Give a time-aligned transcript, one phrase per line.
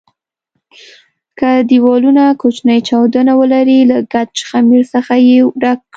[1.39, 5.89] که دېوالونه کوچني چاودونه ولري له ګچ خمېرې څخه یې ډک کړئ.